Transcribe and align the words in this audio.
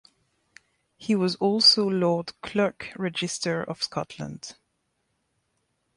He 0.97 1.13
was 1.13 1.35
also 1.35 1.87
Lord 1.87 2.33
Clerk 2.41 2.91
Register 2.95 3.61
of 3.61 3.83
Scotland. 3.83 4.55